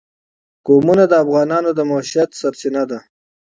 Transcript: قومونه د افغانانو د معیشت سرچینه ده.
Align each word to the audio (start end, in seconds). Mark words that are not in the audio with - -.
قومونه 0.67 1.03
د 1.07 1.13
افغانانو 1.23 1.69
د 1.73 1.79
معیشت 1.89 2.29
سرچینه 2.39 2.83
ده. 2.89 2.99